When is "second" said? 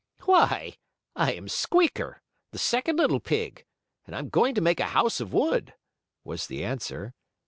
2.57-2.95